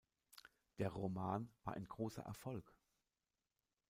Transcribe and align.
Der 0.79 0.89
Roman 0.89 1.51
war 1.63 1.75
ein 1.75 1.85
großer 1.85 2.23
Erfolg. 2.23 2.75